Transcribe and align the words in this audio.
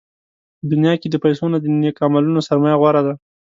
په 0.59 0.63
دنیا 0.71 0.93
کې 1.01 1.07
د 1.09 1.15
پیسو 1.23 1.45
نه، 1.53 1.57
د 1.61 1.65
نېکو 1.81 2.01
عملونو 2.07 2.45
سرمایه 2.47 2.79
غوره 2.81 3.01
ده. 3.07 3.13